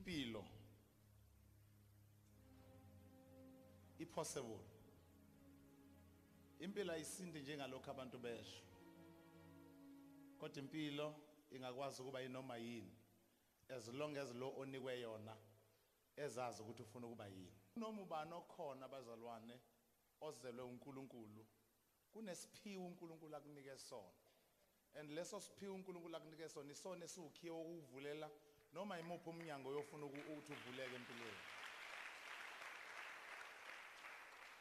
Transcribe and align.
impilo 0.00 0.44
ipossible. 3.98 4.60
Impilo 6.58 6.92
ayisindi 6.92 7.40
njengalokho 7.40 7.90
abantu 7.90 8.18
besho 8.18 8.64
kodwa 10.38 10.62
impilo 10.62 11.14
ingakwazi 11.50 12.02
ukuba 12.02 12.22
inoma 12.22 12.56
yini. 12.56 12.96
As 13.68 13.88
long 13.88 14.16
as 14.16 14.34
lo 14.34 14.54
onikwe 14.56 15.00
yona 15.00 15.36
ezazi 16.16 16.62
ukuthi 16.62 16.82
ufuna 16.82 17.06
ukuba 17.06 17.26
yini. 17.28 17.60
Noma 17.76 18.02
ubani 18.02 18.32
okhona 18.32 18.86
abazalwane 18.86 19.60
ozelwe 20.20 20.64
uNkulunkulu 20.64 21.46
kunesiphiwo 22.10 22.86
uNkulunkulu 22.86 23.36
akunike 23.36 23.78
sona. 23.78 24.12
And 24.94 25.10
leso 25.10 25.40
siphiwo 25.40 25.74
uNkulunkulu 25.74 26.16
akunike 26.16 26.48
sona 26.48 26.72
isona 26.72 27.04
esiwukhiye 27.04 27.52
ukuvulela 27.52 28.30
noma 28.74 28.98
imuphi 29.00 29.28
umnyango 29.30 29.72
yofuna 29.72 30.06
uku- 30.06 30.32
ukuthi 30.32 30.52
uvuleke 30.52 30.96
empilweni? 30.96 31.38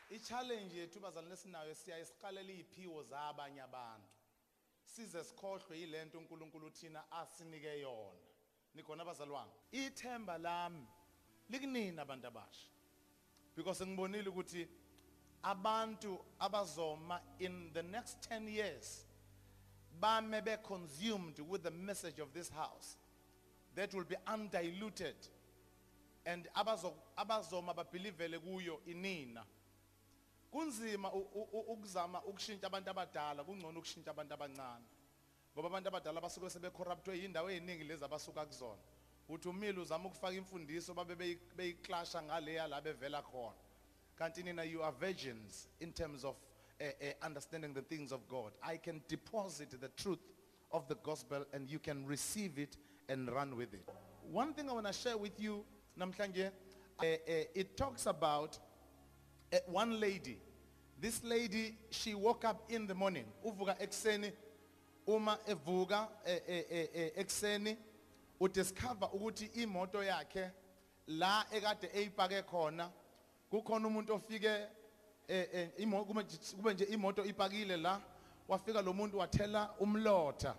I-challenge 0.09 0.75
yethu 0.77 0.99
bazalwane 0.99 1.33
esinayo 1.33 1.75
siyaye 1.75 2.05
siqalele 2.05 2.53
iy'phiwo 2.53 3.03
zabanye 3.03 3.61
abantu. 3.61 4.07
Size 4.83 5.23
sikhohlwe 5.23 5.77
yile 5.79 6.05
nto 6.05 6.17
unkulunkulu 6.19 6.69
thina 6.71 7.11
asinike 7.11 7.79
yona. 7.79 8.19
Nikhona 8.73 9.03
abazalwane 9.03 9.51
ithemba 9.71 10.37
lami 10.37 10.87
likunini 11.49 11.99
abantu 11.99 12.27
abasha. 12.27 12.67
Because 13.55 13.85
ngibonile 13.85 14.29
ukuthi 14.29 14.67
abantu 15.43 16.25
abazoma 16.39 17.21
in 17.39 17.71
the 17.73 17.83
next 17.83 18.17
10 18.31 18.47
years 18.49 19.05
bame 19.99 20.41
be 20.41 20.57
consumed 20.57 21.39
with 21.39 21.61
the 21.63 21.71
message 21.71 22.19
of 22.19 22.33
this 22.33 22.49
house. 22.49 22.97
That 23.79 23.93
will 23.93 24.03
be 24.03 24.17
undiluted. 24.27 25.15
And 26.25 26.47
abazo- 26.53 26.93
abazoma 27.17 27.73
babhilivele 27.73 28.39
kuyo 28.39 28.81
inina. 28.85 29.45
Kunzima 30.51 31.11
ukuzama 31.13 32.21
ukushintsha 32.25 32.67
abantu 32.67 32.89
abadala 32.89 33.43
kungcono 33.43 33.79
ukushintsha 33.79 34.11
abantu 34.11 34.33
abancane. 34.33 34.85
Ngoba 35.53 35.67
abantu 35.67 35.87
abadala 35.89 36.21
basuke 36.21 36.49
sebecorruptwe 36.49 37.17
yindawo 37.17 37.49
eziningi 37.49 37.83
lezi 37.83 38.03
abasuka 38.05 38.45
kuzona. 38.45 38.81
Uthi 39.29 39.47
umile 39.47 39.79
uzama 39.79 40.09
ukufaka 40.09 40.33
imfundiso 40.33 40.93
babe 40.93 41.15
beyi- 41.15 41.39
beyiklasha 41.55 42.21
ngaleya 42.21 42.67
la 42.67 42.81
bevela 42.81 43.21
khona. 43.21 43.55
Kanti 44.17 44.43
nina 44.43 44.63
you 44.63 44.83
are 44.83 44.91
virgins 44.91 45.67
in 45.79 45.93
terms 45.93 46.23
of 46.25 46.35
uh, 46.81 46.85
uh, 46.85 47.25
understanding 47.25 47.73
the 47.73 47.81
things 47.81 48.11
of 48.11 48.27
god. 48.27 48.53
I 48.61 48.77
can 48.77 49.01
deposit 49.07 49.79
the 49.79 49.89
truth 49.89 50.19
of 50.71 50.87
the 50.87 50.95
gospel 50.95 51.45
and 51.53 51.69
you 51.69 51.79
can 51.79 52.05
receive 52.07 52.57
it 52.59 52.77
and 53.09 53.29
run 53.29 53.55
with 53.55 53.73
it. 53.73 53.89
One 54.31 54.53
thing 54.53 54.69
i 54.69 54.73
want 54.73 54.87
to 54.87 54.93
share 54.93 55.17
with 55.17 55.39
you 55.39 55.65
namhlanje 55.97 56.51
uh, 56.99 57.03
uh, 57.03 57.05
it 57.55 57.75
talks 57.77 58.05
about 58.05 58.59
uh, 59.53 59.57
one 59.67 59.99
lady. 59.99 60.37
This 61.01 61.23
lady 61.23 61.75
she 61.89 62.13
woke 62.13 62.45
up 62.45 62.69
in 62.69 62.87
the 62.87 62.93
morning 62.93 63.25
uvuka 63.45 63.75
ekseni 63.79 64.31
uma 65.07 65.37
evuka 65.47 66.07
ekseni 67.15 67.77
udiscover 68.39 69.09
ukuthi 69.13 69.45
imoto 69.45 70.03
yakhe 70.03 70.51
la 71.07 71.45
ekade 71.51 71.89
eyipake 71.93 72.41
khona 72.43 72.91
kukhona 73.51 73.87
umuntu 73.87 74.13
ofike 74.13 74.67
eh, 75.27 75.69
imo- 75.77 76.05
kube 76.05 76.21
nje- 76.23 76.55
kube 76.55 76.73
nje 76.73 76.83
imoto 76.83 77.25
ipakile 77.25 77.77
la 77.77 78.01
wafika 78.47 78.81
lo 78.81 78.93
muntu 78.93 79.17
wathela 79.17 79.73
umlotha. 79.79 80.55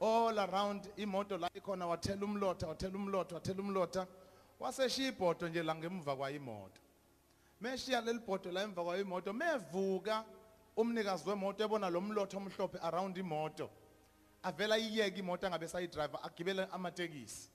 All 0.00 0.38
around 0.38 0.88
imoto 0.96 1.38
la 1.38 1.50
ikhona 1.54 1.86
wathela 1.86 2.24
umlotha 2.24 2.66
wathela 2.66 2.96
umlotha 2.96 3.34
wathela 3.34 3.60
umlotha. 3.60 4.06
Waseshiya 4.60 5.08
ibhodo 5.08 5.48
nje 5.48 5.62
la 5.62 5.74
ngemuva 5.74 6.16
kwayimoto. 6.16 6.80
Meshiya 7.60 8.00
leli 8.00 8.18
bhodo 8.18 8.52
la 8.52 8.62
emva 8.62 8.84
kwayo 8.84 9.02
imoto 9.02 9.32
mevuka 9.32 10.24
umnikazi 10.76 11.28
wemoto 11.28 11.64
ebona 11.64 11.90
lo 11.90 12.00
mlotho 12.00 12.36
omhlophe 12.36 12.78
around 12.82 13.16
imoto. 13.16 13.70
Avela 14.42 14.78
iyeke 14.78 15.18
imoto 15.18 15.46
angabe 15.46 15.68
sayidriver 15.68 16.20
agibele 16.22 16.68
amatekisi. 16.72 17.50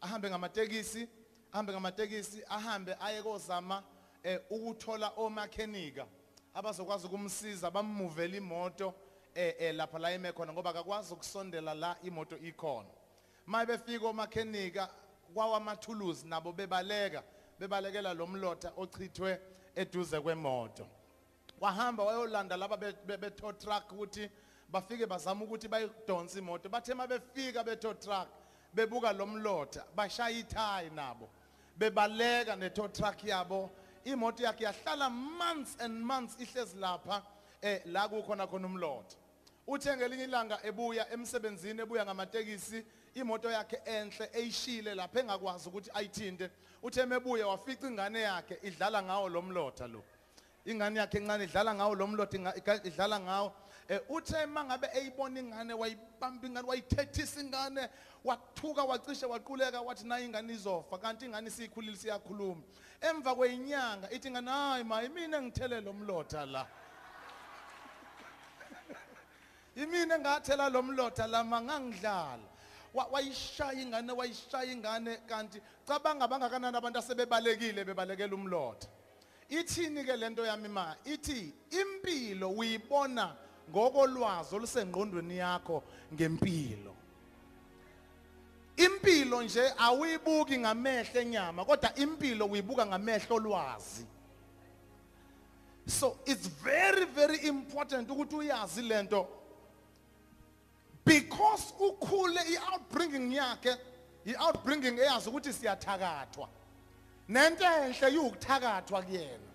Ahambe 0.00 0.30
ngamatekisi 0.30 1.08
ahambe 1.52 1.72
ngamatekisi 1.72 2.42
ahambe 2.48 2.96
aye 3.00 3.22
kozama 3.22 3.82
eh, 4.22 4.40
ukuthola 4.50 5.12
omakhenika 5.16 6.06
abazokwazi 6.54 7.06
ukumsiza 7.06 7.70
bamuvele 7.70 8.36
imoto. 8.36 8.94
Eh, 9.34 9.54
eh, 9.58 9.74
lapha 9.74 9.98
la 9.98 10.14
ime 10.14 10.32
khona 10.32 10.52
ngoba 10.52 10.70
akakwazi 10.70 11.12
ukusondela 11.14 11.74
la 11.74 11.96
imoto 12.02 12.36
ikhona. 12.38 12.88
Maye 13.46 13.66
befika 13.66 14.06
omakhenika 14.06 14.88
kwawamathuluzi 15.34 16.26
nabo 16.26 16.52
bebaleka 16.52 17.22
bebalekela 17.58 18.14
lo 18.14 18.26
mlotha 18.26 18.72
ochithwe 18.76 19.40
eduze 19.76 20.20
kwemoto. 20.20 20.86
Wahamba 21.60 22.04
wayolanda 22.04 22.56
laba 22.56 22.76
be- 22.76 22.92
be- 23.06 23.16
beto 23.16 23.52
truck 23.52 23.92
ukuthi 23.92 24.30
bafike 24.68 25.06
bazama 25.06 25.44
ukuthi 25.44 25.68
bayidonsa 25.68 26.38
imoto. 26.38 26.68
Bathe 26.68 26.92
uma 26.92 27.06
befika 27.06 27.64
beto 27.64 27.94
truck 27.94 28.28
bebuka 28.74 29.12
lo 29.12 29.26
mlotha 29.26 29.84
bashaya 29.96 30.30
ithayi 30.38 30.90
nabo 30.90 31.28
bebaleka 31.78 32.56
neto 32.56 32.88
truck 32.88 33.24
yabo. 33.24 33.70
Imoto 34.04 34.42
yakhe 34.42 34.64
yahlala 34.64 35.10
months 35.10 35.76
and 35.80 36.02
months 36.04 36.36
ihlezi 36.40 36.76
lapha. 36.78 37.22
Eh 37.62 37.82
la 37.84 38.08
kukhona 38.08 38.46
khona 38.46 38.66
umlotha 38.66 39.16
uthe 39.66 39.96
ngelinye 39.96 40.24
ilanga 40.24 40.58
ebuya 40.62 41.12
emsebenzini 41.12 41.80
ebuya 41.82 42.04
ngamatekisi 42.04 42.84
imoto 43.14 43.50
yakhe 43.50 43.82
enhle 43.84 44.30
eyishile 44.32 44.94
lapha 44.94 45.20
engakwazi 45.20 45.68
ukuthi 45.68 45.90
ayithinte. 45.94 46.50
Uthe 46.82 47.06
mebuya 47.06 47.46
wafica 47.46 47.86
ingane 47.86 48.20
yakhe 48.20 48.58
idlala 48.62 49.02
ngawo 49.02 49.28
lo 49.28 49.42
mlotha 49.42 49.86
lo. 49.86 50.02
Ingane 50.64 51.00
yakhe 51.00 51.18
encane 51.18 51.44
idlala 51.44 51.74
ngawo 51.74 51.94
lo 51.94 52.06
mlotha 52.06 52.54
idlala 52.84 53.20
ngawo. 53.20 53.52
Eh 53.88 54.00
uthe 54.08 54.46
mangabe 54.46 54.88
eyibona 54.94 55.40
ingane 55.40 55.74
wayibamba 55.74 56.46
ingane 56.46 56.68
wayithethisa 56.68 57.40
ingane 57.40 57.88
wathuka 58.24 58.84
wacishe 58.84 59.26
waquleka 59.26 59.80
wathi 59.80 60.06
nayi 60.06 60.24
ingane 60.24 60.52
izofa 60.52 60.98
kanti 60.98 61.24
ingane 61.24 61.50
siyikhulile 61.50 61.96
siyakhuluma. 61.96 62.62
Emva 63.00 63.34
kweyinyanga 63.34 64.10
ithi 64.10 64.28
ingane 64.28 64.50
hayi 64.50 64.84
ma 64.84 65.02
imina 65.02 65.38
engithele 65.38 65.80
lo 65.80 65.92
mlotha 65.92 66.46
la. 66.46 66.66
Imina 69.82 70.14
engathela 70.16 70.68
lo 70.70 70.82
mlotha 70.82 71.26
lama 71.26 71.60
ngangidlala. 71.60 72.48
Wa- 72.94 73.08
wayishaya 73.12 73.82
ingane 73.82 74.12
wayishaya 74.12 74.72
ingane 74.72 75.16
kanti 75.28 75.60
cabanga 75.86 76.28
bangakanani 76.28 76.76
abantu 76.76 76.98
asebebalekile 76.98 77.84
bebalekela 77.84 78.34
umlotha. 78.34 78.88
Ithini 79.48 80.04
ke 80.04 80.16
lento 80.16 80.44
yami 80.44 80.68
ma? 80.68 80.96
Ithi 81.04 81.52
impilo 81.70 82.50
uyibona 82.50 83.34
ngokolwazi 83.70 84.54
olusengqondweni 84.56 85.36
yakho 85.38 85.82
ngempilo. 86.14 86.94
Impilo 88.76 89.42
nje 89.42 89.72
awuyibuki 89.78 90.58
ngamehlo 90.58 91.20
enyama 91.20 91.64
kodwa 91.64 91.94
impilo 91.96 92.46
uyibuka 92.46 92.86
ngamehlo 92.86 93.36
olwazi. 93.36 94.06
So 95.86 96.18
it's 96.26 96.46
very 96.46 97.04
very 97.04 97.38
important 97.48 98.08
ukuthi 98.10 98.36
uyazi 98.36 98.82
lento 98.82 99.26
because 101.10 101.72
ukhule 101.80 102.38
i-outbringing 102.38 103.32
yakhe 103.32 103.76
i-outbringing 104.26 104.98
eyazi 104.98 105.28
ukuthi 105.28 105.52
siyathakathwa. 105.52 106.48
Nento 107.28 107.64
enhle 107.64 108.14
yukuthakathwa 108.14 109.02
kuyena. 109.02 109.48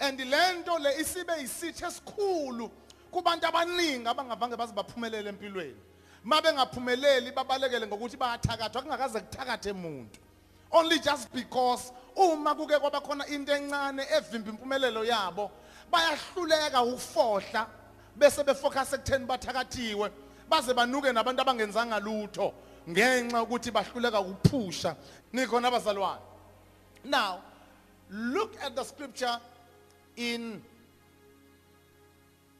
And 0.00 0.18
le 0.18 0.54
nto 0.54 0.78
le 0.78 1.00
isibe 1.00 1.32
yisitho 1.40 1.86
esikhulu 1.86 2.70
kubantu 3.12 3.46
abaningi 3.46 4.08
abangavange 4.08 4.56
baze 4.56 4.72
baphumelele 4.72 5.28
empilweni. 5.28 5.76
Uma 6.24 6.40
bengaphumeleli 6.40 7.32
babalekele 7.32 7.86
ngokuthi 7.86 8.16
bayathakathwa 8.16 8.82
kungakaze 8.82 9.20
kuthakathe 9.20 9.72
muntu. 9.72 10.18
Only 10.72 10.98
just 10.98 11.30
because 11.32 11.92
uma 12.16 12.54
kuke 12.54 12.78
kwaba 12.80 13.00
khona 13.02 13.26
into 13.28 13.52
encane 13.52 14.02
evimba 14.16 14.50
impumelelo 14.50 15.04
yabo 15.04 15.50
bayahluleka 15.92 16.82
ukufohla 16.82 17.66
bese 18.16 18.42
befocus 18.44 18.94
ekutheni 18.94 19.26
bathakathiwe. 19.26 20.10
Baze 20.48 20.74
banuke 20.74 21.12
nabantu 21.12 21.42
abangenzanga 21.42 22.00
lutho 22.00 22.52
ngenxa 22.88 23.42
ukuthi 23.42 23.70
bahluleka 23.70 24.20
ukuphusha. 24.20 24.96
Nikhona 25.32 25.70
abazalwane? 25.70 26.20
Now 27.04 27.40
look 28.10 28.56
at 28.62 28.76
the 28.76 28.84
scripture 28.84 29.38
in 30.16 30.62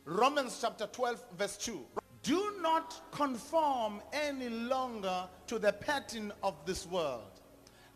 Romans 0.05 0.59
chapter 0.61 0.87
12 0.87 1.25
verse 1.39 1.57
2 1.59 1.79
do 2.23 2.53
not 2.61 3.01
conform 3.13 4.01
any 4.13 4.49
longer 4.49 5.29
to 5.47 5.59
the 5.59 5.73
pattern 5.73 6.33
of 6.43 6.55
this 6.65 6.87
world 6.87 7.41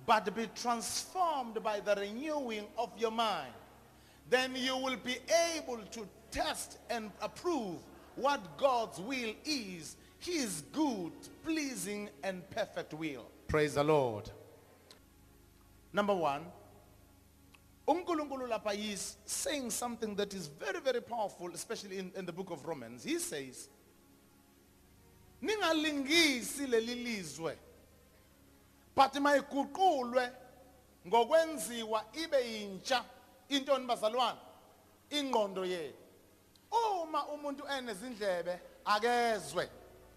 but 0.07 0.35
be 0.35 0.49
transformed 0.55 1.63
by 1.63 1.81
the 1.81 1.95
renewing 1.97 2.65
of 2.79 2.91
your 2.99 3.11
mind. 3.11 3.53
Then 4.29 4.55
you 4.57 4.77
will 4.77 4.97
be 4.97 5.19
able 5.57 5.79
to 5.79 6.09
test 6.31 6.79
and 6.89 7.11
approve 7.21 7.79
what 8.17 8.59
God's 8.59 8.99
will 9.01 9.35
is, 9.45 9.97
his 10.19 10.63
good, 10.73 11.13
pleasing, 11.45 12.09
and 12.23 12.49
perfect 12.51 12.95
will. 12.95 13.27
Praise 13.49 13.75
the 13.75 13.85
Lord. 13.85 14.31
number 15.93 16.15
1 16.15 16.41
uNkulunkulu 17.89 18.47
lapha 18.47 18.75
is 18.75 19.17
saying 19.27 19.71
something 19.71 20.15
that 20.15 20.33
is 20.35 20.47
very 20.47 20.81
very 20.81 21.01
powerful 21.01 21.51
especially 21.55 21.99
in, 21.99 22.13
in 22.17 22.25
the 22.25 22.33
book 22.33 22.51
of 22.51 22.65
Romans 22.65 23.03
he 23.05 23.19
says 23.19 23.69
ningalingisi 25.43 26.67
leli 26.67 26.95
lizwe 26.95 27.57
but 28.95 29.13
mayiguqulwe 29.15 30.33
ngokwenziwa 31.07 32.05
ibe 32.25 32.63
intsha 32.63 33.05
intoni 33.49 33.87
bazalwane 33.87 34.39
ingqondo 35.11 35.65
yethu 35.65 36.00
uma 36.71 37.27
umuntu 37.27 37.65
enezindlebe 37.79 38.61
akezwe. 38.85 39.71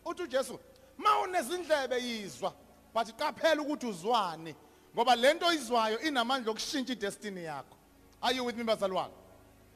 Uthi 0.06 0.24
uJesu 0.24 0.60
ma 0.98 1.20
unezindlebe 1.20 2.00
yizwa 2.00 2.54
but 2.94 3.08
qaphela 3.18 3.62
ukuthi 3.62 3.88
uzwane 3.88 4.56
ngoba 4.96 5.16
lento 5.16 5.46
oyizwayo 5.46 6.00
inamandla 6.00 6.52
okushintsha 6.52 6.94
idestiny 6.94 7.44
yakho. 7.44 7.78
Are 8.22 8.34
you 8.36 8.44
with 8.44 8.58
me 8.58 8.64
bazalwane 8.64 9.14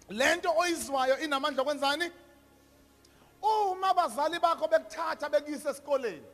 lento 0.10 0.50
oyizwayo 0.58 1.20
inamandla 1.20 1.64
okwenzani? 1.64 2.12
Uma 3.42 3.90
abazali 3.90 4.40
bakho 4.40 4.68
bekuthatha 4.68 5.30
bekuyisa 5.30 5.70
esikoleni 5.70 6.26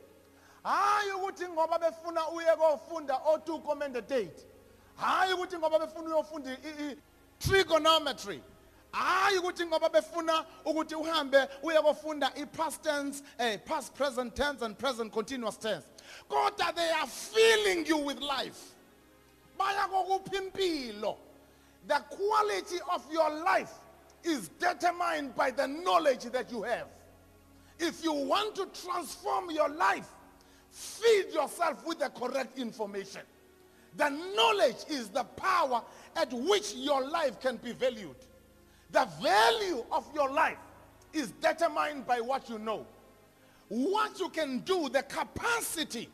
hayi 0.63 1.11
ukuthi 1.11 1.47
ngoba 1.47 1.79
befuna 1.79 2.29
uye 2.29 2.55
kofunda 2.55 3.13
o2 3.13 3.61
commended 3.61 4.07
date 4.07 4.47
hayi 4.95 5.33
ukuthi 5.33 5.57
ngoba 5.57 5.79
befuna 5.79 6.07
uyofunda 6.09 6.57
trigonometry 7.39 8.43
hayi 8.93 9.37
ukuthi 9.37 9.65
ngoba 9.65 9.89
befuna 9.89 10.45
ukuthi 10.65 10.95
uhambe 10.95 11.47
uye 11.63 11.81
kofunda 11.81 12.31
i-past 12.35 12.81
tense 12.83 13.23
eh, 13.37 13.59
past 13.65 13.93
present 13.95 14.35
tense 14.35 14.61
and 14.61 14.77
present 14.77 15.11
continuous 15.11 15.57
tense. 15.57 15.85
Kodwa 16.29 16.75
they 16.75 16.91
are 16.91 17.07
filling 17.07 17.85
you 17.85 17.97
with 17.97 18.19
life. 18.19 18.71
Baya 19.57 19.87
kokuphi 19.87 20.51
impilo? 20.51 21.17
The 21.87 22.01
quality 22.09 22.77
of 22.93 23.03
your 23.11 23.29
life 23.29 23.73
is 24.23 24.49
determined 24.59 25.35
by 25.35 25.51
the 25.51 25.67
knowledge 25.67 26.23
that 26.31 26.51
you 26.51 26.63
have. 26.63 26.87
If 27.79 28.03
you 28.03 28.13
want 28.13 28.55
to 28.55 28.67
transform 28.67 29.51
your 29.51 29.69
life 29.69 30.07
feed 30.73 31.31
yourself 31.31 31.85
with 31.85 31.99
the 31.99 32.09
correct 32.09 32.57
information. 32.57 33.21
The 33.95 34.09
knowledge 34.09 34.85
is 34.89 35.09
the 35.09 35.23
power 35.23 35.83
at 36.15 36.33
which 36.33 36.73
your 36.73 37.07
life 37.07 37.39
can 37.39 37.57
be 37.57 37.73
valued. 37.73 38.15
The 38.93 39.05
value 39.21 39.83
of 39.91 40.05
your 40.15 40.31
life 40.31 40.57
is 41.11 41.31
determined 41.41 42.07
by 42.07 42.21
what 42.21 42.49
you 42.49 42.57
know. 42.57 42.85
What 43.67 44.19
you 44.19 44.29
can 44.29 44.59
do 44.59 44.87
the 44.87 45.03
capacity 45.03 46.09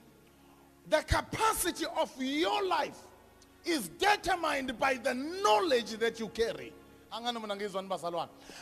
the 0.90 1.04
capacity 1.04 1.86
of 2.00 2.12
your 2.20 2.66
life 2.66 2.98
is 3.64 3.90
determined 3.90 4.78
by 4.80 4.96
the 4.96 5.14
knowledge 5.14 5.92
that 5.98 6.20
you 6.20 6.30
carry. 6.30 6.74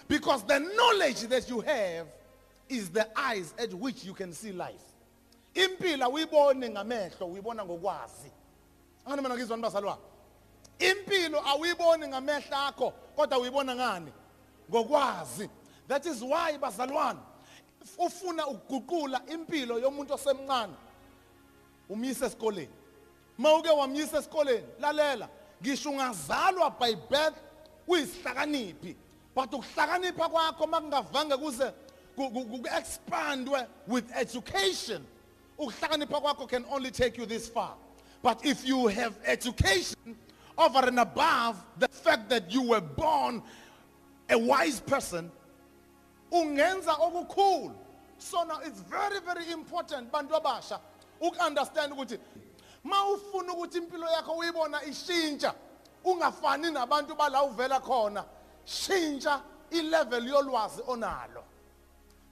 Because 0.08 0.44
the 0.44 0.60
knowledge 0.60 1.22
that 1.22 1.50
you 1.50 1.62
have 1.62 2.08
is 2.70 2.90
the 2.90 3.08
eyes 3.18 3.54
at 3.58 3.74
which 3.74 4.04
you 4.04 4.14
can 4.14 4.34
see 4.34 4.52
life. 4.52 4.84
Impila 5.56 6.10
uyibone 6.10 6.70
ngamehlo 6.70 7.28
uyibona 7.28 7.66
ngokwazi. 7.66 8.32
Angani 9.06 9.22
mina 9.22 9.36
ngizwani 9.36 9.64
bazalwane? 9.64 10.02
Impilo 10.80 11.48
awuyiboni 11.48 12.08
ngamehlo 12.08 12.58
akho 12.58 12.92
kodwa 13.16 13.38
uyibona 13.40 13.76
ngani? 13.76 14.12
Ngokwazi. 14.72 15.50
That 15.88 16.06
is 16.06 16.22
why 16.22 16.58
bazalwane 16.58 17.20
ufuna 17.98 18.48
ukuguqula 18.48 19.22
impilo 19.28 19.80
yomuntu 19.80 20.14
osemncane. 20.14 20.74
Umyisa 21.90 22.26
esikoleni. 22.26 22.70
Mawuke 23.38 23.70
wamyisa 23.70 24.18
esikoleni 24.18 24.68
lalela 24.80 25.30
ngisho 25.62 25.90
ungazalwa 25.90 26.70
by 26.80 26.96
birth 27.10 27.36
uyisihlakaniphi 27.88 28.96
but 29.36 29.54
ukuhlakanipha 29.54 30.30
kwakho 30.30 30.68
makungavange 30.68 31.38
kuze 31.38 31.72
ku- 32.16 32.30
ku- 32.32 32.46
ku- 32.46 32.68
expandwe 32.78 33.68
with 33.88 34.06
education. 34.16 35.06
Ukuhlakanipha 35.58 36.22
kwakho 36.22 36.48
can 36.48 36.66
only 36.70 36.92
take 36.92 37.18
you 37.18 37.26
this 37.26 37.48
far. 37.50 37.76
But 38.22 38.46
if 38.46 38.66
you 38.68 38.88
have 38.88 39.16
education 39.26 39.96
over 40.58 40.88
and 40.88 41.00
above 41.00 41.64
the 41.78 41.88
fact 41.88 42.30
that 42.30 42.52
you 42.52 42.64
were 42.64 42.82
born 42.82 43.42
a 44.30 44.38
wise 44.38 44.80
person 44.80 45.32
ungenza 46.32 46.98
okukhulu. 47.00 47.74
So 48.18 48.44
now 48.44 48.60
it's 48.66 48.82
very 48.82 49.20
very 49.22 49.52
important 49.52 50.12
bantu 50.12 50.36
abasha 50.36 50.80
ukunderstand 51.22 51.94
ukuthi 51.94 52.20
mawufuna 52.84 53.54
ukuthi 53.54 53.78
impilo 53.78 54.08
yakho 54.08 54.38
uyibona 54.38 54.84
ishintsha 54.84 55.54
ungafani 56.04 56.72
nabantu 56.72 57.16
bala 57.16 57.44
uvela 57.44 57.80
khona 57.80 58.26
shintsha 58.66 59.42
ilevel 59.72 60.28
yolwazi 60.28 60.82
onalo. 60.88 61.44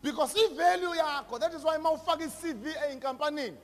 Because 0.01 0.35
ivalue 0.35 0.97
yakho 0.97 1.39
that 1.39 1.53
is 1.53 1.63
why 1.63 1.77
mawufaka 1.77 2.23
i-CV 2.23 2.75
eyinkampanini 2.87 3.57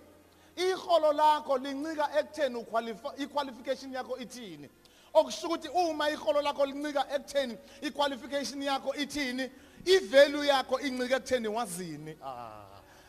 iholo 0.55 1.13
lakho 1.13 1.57
lincika 1.57 2.09
ekutheni 2.19 2.55
uqualify 2.55 3.07
iqualification 3.17 3.93
yakho 3.93 4.17
ithini? 4.17 4.69
Okusho 5.13 5.47
ukuthi 5.47 5.67
uma 5.69 6.09
iholo 6.09 6.41
lakho 6.41 6.65
lincika 6.65 7.05
ekutheni 7.15 7.57
iqualification 7.81 8.61
yakho 8.61 8.95
ithini 8.95 9.49
ivalue 9.85 10.47
yakho 10.47 10.79
incika 10.79 11.15
ekutheni 11.15 11.47
wazini? 11.47 12.17
Ah 12.23 12.65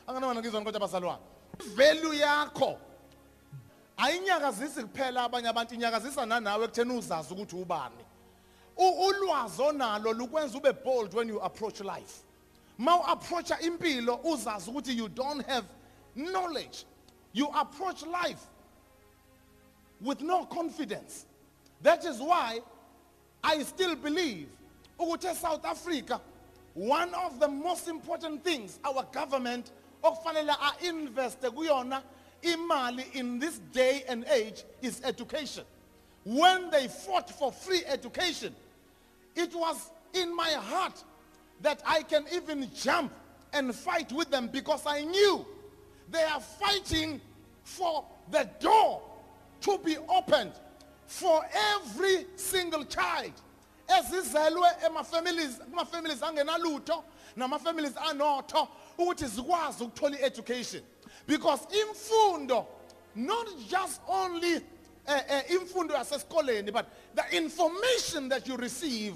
anganoma 0.06 0.41
ngizwana 0.41 0.65
kodwa 0.65 0.81
bazalwane 0.81 1.23
ivalue 1.67 2.19
yakho 2.19 2.79
ayinyakazisi 3.97 4.83
kuphela 4.83 5.25
abanye 5.25 5.49
abantu 5.49 5.75
inyakazisa 5.75 6.27
nanawe 6.27 6.65
ekutheni 6.65 6.99
uzazi 6.99 7.33
ukuthi 7.35 7.56
ubani. 7.56 8.05
U- 8.77 9.06
ulwazi 9.06 9.62
onalo 9.62 10.12
lukwenza 10.12 10.59
ube 10.59 10.73
bold 10.73 11.15
when 11.15 11.29
you 11.29 11.41
approach 11.43 11.81
life. 11.81 12.23
Ma 12.79 13.05
approacha 13.05 13.61
impilo 13.61 14.21
uzazi 14.25 14.71
ukuthi 14.71 14.97
you 14.99 15.09
don't 15.09 15.47
have 15.47 15.67
knowledge 16.17 16.87
you 17.32 17.49
approach 17.49 18.05
life 18.05 18.44
with 20.00 20.20
no 20.20 20.44
confidence. 20.44 21.26
That 21.82 22.05
is 22.05 22.19
why 22.19 22.61
i 23.44 23.62
still 23.62 23.96
believe 23.96 24.46
ukuthi 24.99 25.34
South 25.34 25.64
Africa 25.64 26.20
one 26.75 27.12
of 27.14 27.40
the 27.40 27.49
most 27.49 27.88
important 27.88 28.44
things 28.44 28.79
our 28.84 29.05
government 29.12 29.73
okufanele 30.02 30.50
a-investe 30.50 31.50
kuyona 31.50 32.02
imali 32.43 33.05
in 33.14 33.38
this 33.38 33.58
day 33.73 34.05
and 34.08 34.25
age 34.26 34.64
is 34.81 35.00
education. 35.05 35.64
When 36.25 36.70
they 36.70 36.89
fought 36.89 37.31
for 37.31 37.53
free 37.53 37.82
education 37.86 38.55
it 39.34 39.55
was 39.55 39.91
in 40.15 40.34
my 40.34 40.51
heart 40.51 41.03
that 41.62 41.82
I 41.86 42.03
can 42.03 42.24
even 42.32 42.69
jump 42.74 43.12
and 43.53 43.74
fight 43.74 44.12
with 44.12 44.31
them 44.31 44.48
because 44.48 44.84
I 44.86 45.03
knew 45.03 45.46
they 46.11 46.23
are 46.25 46.41
fighting 46.41 47.21
for 47.65 48.05
the 48.31 48.49
door 48.61 49.03
to 49.61 49.79
be 49.79 49.97
opened 50.09 50.53
for 51.06 51.44
every 51.75 52.27
single 52.37 52.85
child. 52.85 53.32
Ezizelwe 53.89 54.69
ema-families 54.87 55.59
kuma-families 55.71 56.21
angenalutho 56.23 57.05
nama-families 57.37 57.94
anotho 57.97 58.69
ukuthi 58.99 59.27
zikwazi 59.27 59.85
ukuthola 59.85 60.17
i-education. 60.19 60.82
Because 61.27 61.67
imfundo 61.67 62.67
not 63.15 63.47
just 63.69 64.01
only 64.09 64.56
uh, 64.56 64.61
uh, 65.09 65.51
imfundo 65.51 65.94
yasesikoleni 65.94 66.73
but 66.73 66.87
the 67.15 67.37
information 67.37 68.29
that 68.29 68.47
you 68.49 68.56
receive 68.56 69.15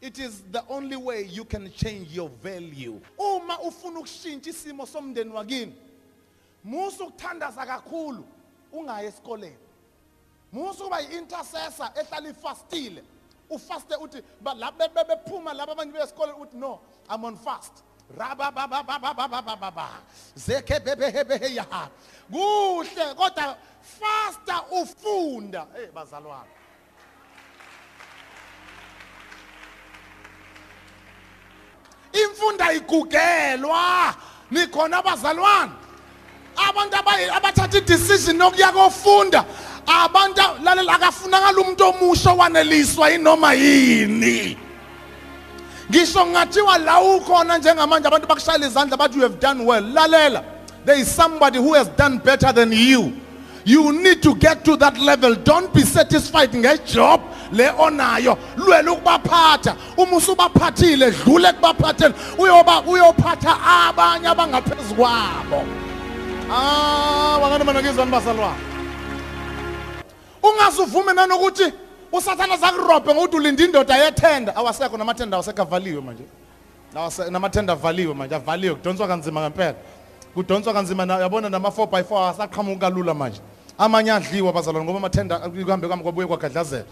it 0.00 0.18
is 0.18 0.42
the 0.50 0.62
only 0.68 0.96
way 0.96 1.24
you 1.24 1.44
can 1.44 1.70
change 1.72 2.08
your 2.14 2.30
value. 2.42 3.00
Uma 3.18 3.58
ufuna 3.58 4.00
ukushintsha 4.00 4.50
isimo 4.50 4.86
somndeni 4.86 5.30
wakini 5.32 5.72
musa 6.64 7.04
ukuthandaza 7.04 7.66
kakhulu 7.66 8.24
ungayi 8.72 9.06
esikoleni. 9.06 9.56
Musa 10.52 10.84
ukuba 10.84 11.00
yi-intercessor 11.00 11.90
ehlala 11.94 12.28
ifastile. 12.28 13.04
Ufaste 13.50 13.94
uthi 13.96 14.22
lapho 14.56 14.88
bebephuma 14.94 15.54
laba 15.54 15.72
abanye 15.72 15.92
besikoleni 15.92 16.38
uthi 16.40 16.56
no 16.56 16.80
i'm 17.08 17.24
on 17.24 17.36
fast. 17.36 17.82
Zeke 20.34 20.80
bebehebeheya 20.80 21.66
kuhle 22.30 23.14
kodwa 23.14 23.56
fasta 23.82 24.62
ufunda. 24.70 25.66
Hey 25.74 25.86
bazalwane. 25.86 26.50
Imfunda 32.12 32.72
igugelwa. 32.72 34.14
Nikhona 34.50 34.98
abazalwane 34.98 35.72
abantu 36.56 36.96
abathatha 37.36 37.78
idecision 37.78 38.38
yokuya 38.38 38.72
kofunda 38.72 39.44
abantu 39.86 40.42
lalela 40.62 40.92
akafunakala 40.92 41.60
umuntu 41.60 41.84
omusha 41.84 42.30
owaneliswa 42.32 43.10
inoma 43.10 43.54
yini? 43.54 44.56
Ngisho 45.90 46.26
ngathiwa 46.26 46.78
la 46.78 47.00
ukhona 47.00 47.58
njengamanje 47.58 48.08
abantu 48.08 48.26
bakushayela 48.28 48.66
izandla 48.66 48.96
bathi 48.96 49.16
you 49.16 49.22
have 49.22 49.40
done 49.40 49.64
well. 49.64 49.82
Lalela 49.82 50.44
there 50.84 50.98
is 50.98 51.08
somebody 51.10 51.58
who 51.58 51.74
has 51.74 51.88
done 51.88 52.18
better 52.18 52.52
than 52.52 52.72
you. 52.72 53.12
You 53.64 53.92
need 53.92 54.22
to 54.22 54.34
get 54.36 54.64
to 54.64 54.76
that 54.76 54.98
level. 54.98 55.34
Don't 55.34 55.72
be 55.74 55.82
satisfied 55.82 56.52
ngejob 56.52 57.20
le 57.52 57.68
onayo. 57.72 58.38
Lwela 58.56 58.92
ukubaphatha. 58.92 59.76
Uma 59.96 60.16
usubaphathile 60.16 61.10
dlule 61.10 61.48
ekubaphatheni. 61.48 62.14
Uyoba 62.38 62.82
uyophatha 62.82 63.58
abanye 63.60 64.28
abangaphezulu 64.28 64.94
kwabo. 64.94 65.89
Ah 66.52 67.38
wangani 67.42 67.64
mana 67.64 67.82
ngizwani 67.82 68.10
basalwana 68.10 68.54
ungasuvume 70.42 71.12
nanokuthi 71.12 71.72
usathana 72.12 72.56
zakurobhe 72.56 73.14
ngokuthi 73.14 73.36
ulinda 73.36 73.64
indoda 73.64 73.96
yethenda? 73.96 74.56
Awasekho 74.56 74.96
namathenda 74.96 75.36
awasekho 75.36 75.62
avaliwe 75.62 76.00
manje. 76.00 76.24
Awase- 76.94 77.30
namathenda 77.30 77.72
avaliwe 77.72 78.14
manje 78.14 78.34
avaliwe 78.34 78.74
kudonswa 78.74 79.08
kanzima 79.08 79.40
ngempela. 79.40 79.74
Kudonswa 80.34 80.72
kanzima 80.72 81.06
na- 81.06 81.18
yabona 81.18 81.48
nama-4 81.48 81.86
by 81.86 82.02
4 82.02 82.28
asaqhamuka 82.30 82.80
kalula 82.80 83.14
manje. 83.14 83.40
Amanye 83.78 84.12
adliwa 84.12 84.52
bazalwane 84.52 84.84
ngoba 84.84 84.98
amathenda 84.98 85.38
kuhambe 85.38 85.86
kwami 85.86 86.02
kwabuye 86.02 86.26
kwagadlazela. 86.26 86.84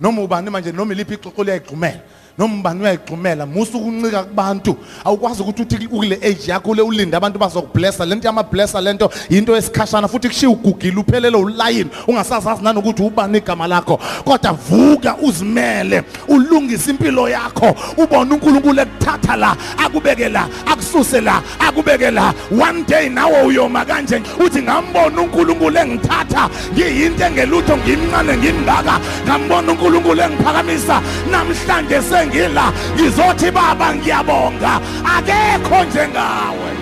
Noma 0.00 0.22
ubani 0.22 0.50
manje 0.50 0.72
noma 0.72 0.92
iliphi 0.92 1.14
ixoxo 1.14 1.44
liyayigxumela 1.44 2.00
noma 2.38 2.54
ubani 2.54 2.80
uyayigxumela 2.80 3.46
musa 3.46 3.78
ukuncika 3.78 4.24
kubantu. 4.24 4.76
Awukwazi 5.04 5.42
ukuthi 5.42 5.62
uthi 5.62 5.86
ukule 5.86 6.14
age 6.22 6.50
yakho 6.50 6.70
ule 6.70 6.82
ulinde 6.82 7.16
abantu 7.16 7.38
bazokublessa. 7.38 8.04
Lento 8.04 8.28
yamablessa 8.28 8.80
lento 8.80 9.10
into 9.30 9.56
esikhashana 9.56 10.08
futhi 10.08 10.28
kushiya 10.28 10.50
ugugile 10.50 10.96
uphelele 10.96 11.36
ulayini 11.36 11.90
ungasazazi 12.08 12.62
nanokuthi 12.62 13.02
ubani 13.02 13.38
igama 13.38 13.66
lakho. 13.66 14.00
Kodwa 14.24 14.52
vuka 14.52 15.16
uzimele 15.16 16.02
ulungise 16.28 16.90
impilo 16.90 17.28
yakho 17.28 17.74
ubone 17.96 18.34
uNkulunkulu 18.34 18.80
ekuthatha 18.80 19.36
la 19.36 19.56
akubeke 19.78 20.28
la 20.28 20.48
akususe 20.66 21.20
la 21.20 21.42
akubeke 21.58 22.10
la. 22.10 22.34
One 22.50 22.84
day 22.88 23.08
nawe 23.08 23.42
uyoma 23.42 23.84
kanje 23.84 24.22
uthi 24.40 24.62
ngambona 24.62 25.22
uNkulunkulu 25.22 25.78
engithatha 25.78 26.50
ngiyinto 26.72 27.24
engelutho 27.24 27.76
ngimncane 27.76 28.36
ngimngaka 28.36 29.00
ngambona 29.24 29.72
uNkulunkulu 29.72 30.22
engiphakamisa 30.22 31.02
namhlanje 31.30 32.00
sengila 32.24 32.72
ngizothi 32.94 33.50
baba 33.50 33.94
ngiyabonga. 33.94 34.80
Akekho 35.16 35.84
njengawe 35.84 36.72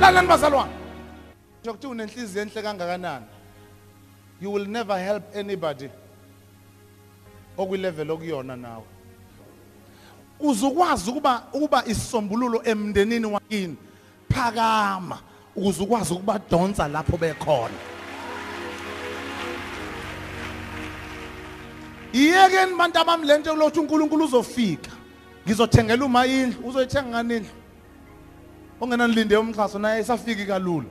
lalani 0.00 0.28
bazalwane. 0.28 0.72
Njokuthi 1.62 1.86
unenhliziyo 1.86 2.42
enhle 2.42 2.62
kangakanani? 2.62 3.26
You 4.40 4.52
will 4.52 4.66
never 4.66 4.98
help 4.98 5.36
anybody 5.36 5.90
okwilevel 7.58 8.10
okuyona 8.10 8.56
nawe. 8.56 8.84
Uzukwazi 10.40 11.10
ukuba 11.10 11.42
ukuba 11.52 11.84
isisombululo 11.86 12.62
emndenini 12.64 13.26
wakini. 13.26 13.76
Phakama 14.28 15.18
ukuze 15.56 15.82
ukwazi 15.82 16.12
ukubadonsa 16.14 16.88
lapho 16.88 17.16
bekhona. 17.16 17.97
Iyekeni 22.12 22.76
bantu 22.78 22.98
abami 22.98 23.26
lento 23.26 23.54
lothi 23.56 23.80
uNkulunkulu 23.80 24.24
uzofika. 24.24 24.90
Ngizothengela 25.46 26.04
uma 26.04 26.26
indlu 26.26 26.68
uzoyithenga 26.68 27.08
ngani 27.08 27.36
indlu? 27.36 27.50
Ongenanilinde 28.80 29.36
umxhaso 29.36 29.78
naye 29.78 30.00
esafiki 30.00 30.46
kalula. 30.46 30.86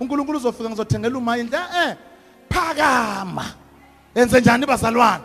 uNkulunkulu 0.00 0.38
uzofika 0.38 0.70
ngizothengela 0.70 1.18
uma 1.18 1.38
indlu. 1.38 1.56
Eh 1.56 1.96
phakama. 2.50 3.44
Enze 4.14 4.40
njani 4.40 4.66
bazalwane? 4.66 5.24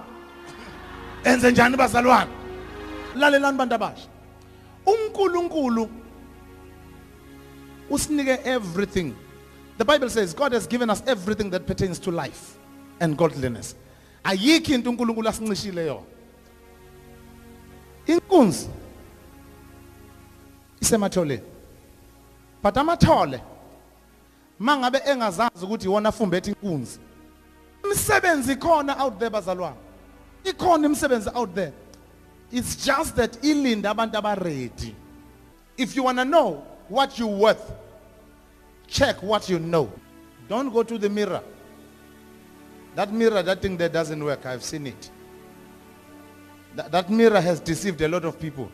Enze 1.23 1.51
njani 1.51 1.77
bazalwane? 1.77 2.31
Lalelani 3.15 3.57
bantu 3.57 3.75
abasha. 3.75 4.07
uNkulunkulu 4.85 5.89
usinike 7.89 8.39
everything. 8.45 9.13
The 9.77 9.85
bible 9.85 10.09
says 10.09 10.33
god 10.33 10.53
has 10.53 10.67
given 10.67 10.89
us 10.89 11.01
everything 11.07 11.49
that 11.51 11.65
pertains 11.65 11.99
to 11.99 12.11
life 12.11 12.57
and 12.99 13.17
godliness. 13.17 13.75
Ayikho 14.23 14.73
into 14.73 14.89
uNkulunkulu 14.89 15.29
asincishile 15.29 15.85
yona 15.85 16.05
inkunzi 18.07 18.69
isematholeni 20.81 21.43
but 22.63 22.77
amathole 22.77 23.41
mangabe 24.59 25.01
engazazi 25.05 25.65
ukuthi 25.65 25.85
iwona 25.85 26.09
afumbethe 26.09 26.51
inkunzi 26.51 26.99
imisebenzi 27.83 28.51
ikhona 28.51 29.03
out 29.03 29.19
there 29.19 29.29
bazalwane. 29.29 29.75
Ikhona 30.43 30.85
imisebenzi 30.87 31.29
out 31.35 31.53
there. 31.55 31.73
It's 32.51 32.75
just 32.75 33.15
that 33.15 33.41
ilinda 33.43 33.89
abantu 33.89 34.17
abaready. 34.17 34.95
If 35.77 35.95
you 35.95 36.03
want 36.03 36.17
to 36.19 36.25
know 36.25 36.63
what 36.87 37.17
you 37.17 37.27
worth 37.27 37.71
check 38.87 39.21
what 39.23 39.49
you 39.49 39.59
know. 39.59 39.91
Don't 40.47 40.71
go 40.71 40.83
to 40.83 40.97
the 40.97 41.09
mirror. 41.09 41.41
That 42.95 43.11
mirror 43.11 43.43
that 43.43 43.61
thing 43.61 43.77
that 43.77 43.91
doesn't 43.91 44.23
work 44.23 44.45
i've 44.45 44.63
seen 44.63 44.87
it. 44.87 45.11
That, 46.75 46.91
that 46.91 47.09
mirror 47.09 47.39
has 47.39 47.59
deceived 47.59 48.01
a 48.01 48.07
lot 48.07 48.25
of 48.25 48.39
people. 48.39 48.71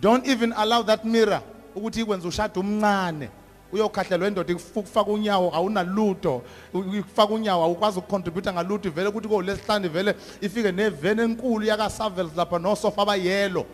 Don't 0.00 0.26
even 0.26 0.52
allow 0.56 0.82
that 0.82 1.04
mirror. 1.04 1.42
Ukuthi 1.76 2.00
ikwenze 2.00 2.28
ushada 2.28 2.60
umncane 2.60 3.28
uyokhahlelwa 3.72 4.28
indoda 4.28 4.52
ikufaka 4.52 5.10
unyawo 5.10 5.54
awunalutho 5.54 6.42
ikufaka 6.74 7.34
unyawo 7.34 7.64
awukwazi 7.64 7.98
ukucontribute 7.98 8.52
ngalutho. 8.52 8.90
Vele 8.90 9.08
ukuthi 9.08 9.28
kolesihlanu 9.28 9.88
vele 9.88 10.14
ifike 10.40 10.72
nevene 10.72 11.22
enkulu 11.22 11.66
yaka 11.66 11.90
Savels 11.90 12.36
lapha 12.36 12.58
nosofa 12.58 13.02
abayelo 13.02 13.66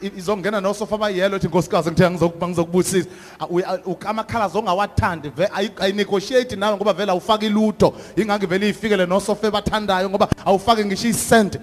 izongena 0.00 0.60
nosofa 0.60 0.94
abayelo 0.94 1.36
ethi 1.36 1.46
nkosikazi 1.48 1.90
ngithe 1.90 2.10
ngizokuba 2.10 2.48
ngizokubusisa. 2.48 3.08
A- 3.40 3.46
uya- 3.46 3.80
u- 3.86 3.96
amakhala 4.06 4.48
zongawathandi 4.48 5.28
ve 5.36 5.46
ayi- 5.46 5.72
ayinegotiate 5.80 6.56
nawe 6.56 6.76
ngoba 6.76 6.92
vele 6.92 7.10
awufaki 7.12 7.46
ilutho 7.46 7.94
ingakho 8.16 8.46
vele 8.46 8.68
ifikele 8.68 9.06
nosofa 9.06 9.46
ebathandayo 9.48 10.10
ngoba 10.10 10.28
awufaki 10.44 10.84
ngisho 10.84 11.08
isent 11.08 11.58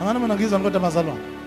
angana 0.00 0.18
mina 0.18 0.34
ngizwa 0.34 0.58
kodwa 0.60 0.80
bazalwane 0.80 1.37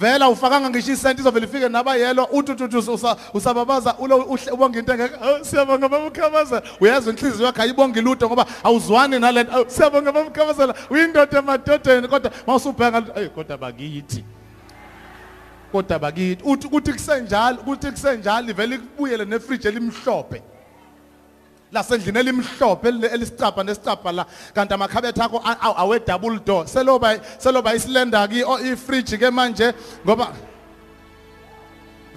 vela 0.00 0.28
ufakanga 0.28 0.70
ngisho 0.70 0.92
isenti 0.92 1.20
izovela 1.20 1.46
ifike 1.46 1.68
nabayelo 1.68 2.24
uthi 2.32 2.52
uthi 2.52 2.64
uthi 2.64 2.76
usa- 2.90 3.16
usababaza 3.34 3.94
ulo 3.98 4.16
uhle- 4.16 4.52
ubonga 4.52 4.78
into 4.78 4.92
engeke 4.92 5.14
"Awu, 5.22 5.44
siyabonga 5.44 5.88
babukhamazela 5.88 6.62
uyazi 6.80 7.10
inhliziyo 7.10 7.46
yakho 7.46 7.62
ayibonga 7.62 7.98
ilutho 8.00 8.26
ngoba 8.26 8.46
awuzwani 8.64 9.18
nalento 9.18 9.52
"Awu, 9.52 9.64
siyabonga 9.68 10.12
babukhamazela 10.12 10.74
uyindoda 10.90 11.38
emadodeni 11.38 12.08
kodwa 12.08 12.30
mawusubheka 12.46 13.02
hey 13.14 13.28
kodwa 13.28 13.56
bakithi. 13.58 14.24
Kodwa 15.72 15.98
bakithi. 15.98 16.42
Uthi 16.44 16.68
kuthi 16.68 16.92
kusenjalo 16.92 17.56
kuthi 17.56 17.90
kusenjalo 17.90 18.50
ivele 18.50 18.74
ikubuyele 18.76 19.24
nefridge 19.24 19.68
elimhlophe. 19.68 20.42
Lasendlini 21.72 22.18
elimhlophe 22.18 22.88
eli- 22.88 23.06
elisicapha 23.12 23.64
nesicapha 23.64 24.12
la 24.12 24.26
kanti 24.54 24.74
amakhabethe 24.74 25.20
akho 25.22 25.40
awe 25.44 25.98
double 26.06 26.38
door 26.44 26.64
seloba 26.66 27.18
seloba 27.38 27.74
isilenda 27.74 28.28
ki 28.28 28.40
ifridge 28.72 29.18
ke 29.18 29.30
manje 29.30 29.72
ngoba 30.06 30.32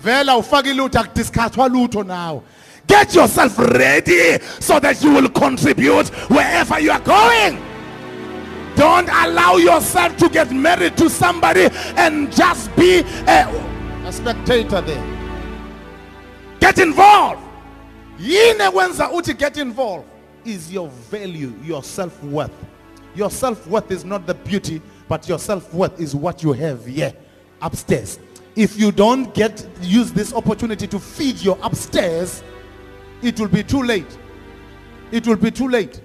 vela 0.03 0.37
ufaka 0.37 0.69
ilutho 0.69 0.99
akudiscusswa 0.99 1.67
lutho 1.69 2.03
nawe 2.03 2.41
Get 2.87 3.15
yourself 3.15 3.59
ready 3.59 4.39
so 4.61 4.79
that 4.79 5.03
you 5.03 5.11
will 5.11 5.27
contribute 5.27 6.07
wherever 6.29 6.79
you 6.79 6.89
are 6.91 7.01
going. 7.01 7.61
Don't 8.77 9.09
allow 9.09 9.57
yourself 9.57 10.15
to 10.15 10.29
get 10.29 10.51
married 10.53 10.95
to 10.95 11.09
somebody 11.09 11.67
and 11.97 12.31
just 12.31 12.73
be 12.77 12.99
a, 13.27 13.43
a 14.05 14.11
spectator 14.13 14.79
there 14.79 15.03
get 16.61 16.79
involved. 16.79 17.41
Yini 18.19 18.63
ekwenza 18.63 19.11
uthi 19.11 19.33
get 19.33 19.57
involved 19.57 20.05
is 20.45 20.71
your 20.71 20.89
value 21.11 21.53
your 21.65 21.83
self-worth. 21.83 22.51
Your 23.15 23.31
self-worth 23.31 23.91
is 23.91 24.05
not 24.05 24.25
the 24.25 24.33
beauty 24.33 24.81
but 25.07 25.27
your 25.27 25.39
self-worth 25.39 25.99
is 25.99 26.15
what 26.15 26.43
you 26.43 26.53
have 26.53 26.85
here 26.85 27.13
upstairs. 27.61 28.19
If 28.55 28.77
you 28.79 28.91
don't 28.91 29.33
get 29.33 29.67
use 29.81 30.11
this 30.11 30.33
opportunity 30.33 30.87
to 30.87 30.99
feed 30.99 31.41
your 31.41 31.57
upstairs 31.61 32.43
it 33.21 33.39
will 33.39 33.47
be 33.47 33.63
too 33.63 33.83
late. 33.83 34.17
It 35.11 35.27
will 35.27 35.37
be 35.37 35.51
too 35.51 35.67
late. 35.67 36.01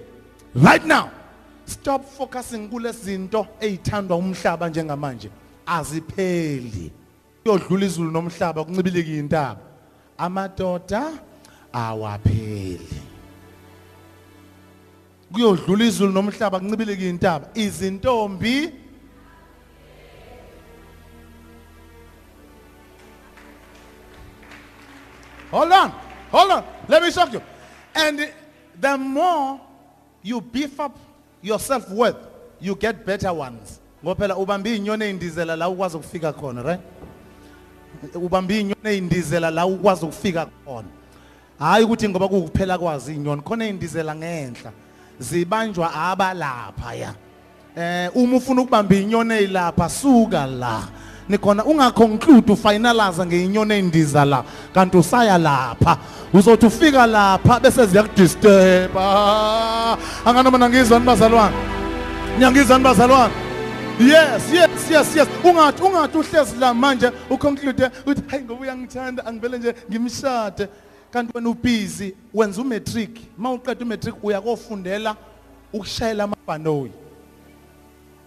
Right 0.55 0.85
now 0.85 1.11
stop 1.65 2.05
focusing 2.05 2.69
kule 2.69 2.91
zinto 2.91 3.47
ezithandwa 3.59 4.17
umhlaba 4.17 4.69
njengamanje. 4.69 5.29
Azipheli. 5.65 6.91
Yodlula 7.45 7.85
izulu 7.85 8.11
nomhlaba 8.11 8.63
kuncibileke 8.63 9.17
intaba 9.17 9.59
amadoda 10.17 11.11
awapheli 11.73 13.01
kuyodlula 15.33 15.85
izulu 15.85 16.11
nomhlaba 16.11 16.59
kuncibileke 16.59 17.09
intaba 17.09 17.47
izintombi 17.53 18.71
Hold 25.51 25.71
on. 25.71 25.91
Hold 26.31 26.51
on. 26.51 26.63
Let 26.87 27.03
me 27.03 27.11
shock 27.11 27.31
you. 27.31 27.41
And 27.93 28.27
the 28.81 28.97
more 28.97 29.61
you 30.23 30.41
beef 30.41 30.79
up 30.79 30.97
your 31.43 31.59
self-worth, 31.59 32.17
you 32.59 32.75
get 32.75 33.05
better 33.05 33.31
ones. 33.31 33.79
Ngoba 34.03 34.15
phela 34.15 34.35
ubambe 34.35 34.75
inyoni 34.75 35.05
endizela 35.05 35.55
la 35.55 35.69
ukwazi 35.69 35.97
ukufika 35.97 36.33
khona, 36.33 36.63
right? 36.63 36.81
ubambe 38.15 38.59
inyoni 38.59 38.75
eyindizela 38.83 39.51
la 39.51 39.65
ukwazi 39.65 40.05
ukufika 40.05 40.45
khona 40.65 40.87
hayi 41.59 41.85
ukuthi 41.85 42.09
ngoba 42.09 42.27
kukuphela 42.27 42.77
kwazi 42.77 43.15
inyoni 43.15 43.41
khona 43.41 43.65
eyindizela 43.65 44.15
ngenhla 44.15 44.71
zibanjwa 45.19 45.93
abalapha 45.93 46.93
ya 46.93 47.13
eh 47.77 48.11
uma 48.15 48.37
ufuna 48.37 48.61
ukubamba 48.61 48.95
inyoni 48.95 49.33
eyilapha 49.33 49.89
suka 49.89 50.47
la. 50.47 50.81
Nikhona 51.29 51.65
ungaconclude 51.65 52.53
ufinalize 52.53 53.25
ngeinyoni 53.25 53.73
eyindiza 53.73 54.25
la 54.25 54.43
kanti 54.73 54.97
usaya 54.97 55.37
lapha. 55.37 55.97
Uzothi 56.33 56.65
ufika 56.65 57.07
lapha 57.07 57.59
bese 57.59 57.85
ziyakudisturba. 57.85 59.97
Anganoma 60.25 60.57
nangizwani 60.57 61.05
bazalwane? 61.05 61.55
Niyangizwani 62.37 62.83
bazalwane? 62.83 63.33
Yes 63.99 64.53
yes 64.53 64.91
yes 64.91 65.15
yes. 65.15 65.27
Ungathi 65.43 65.83
ungathi 65.83 66.17
uhlezi 66.17 66.55
la 66.59 66.73
manje 66.73 67.11
uconclude 67.29 67.89
uthi 68.05 68.21
hayi 68.27 68.43
ngoba 68.43 68.61
uyangithanda 68.61 69.25
angivele 69.25 69.57
nje 69.57 69.75
ngimshade. 69.91 70.67
Kanti 71.13 71.31
wena 71.35 71.49
ubusy 71.49 72.13
wenza 72.33 72.61
umatric 72.61 73.19
mawuqeda 73.37 73.85
umatric 73.85 74.15
uyakofundela 74.23 75.15
ukushayela 75.73 76.23
amabhanoyi. 76.23 76.91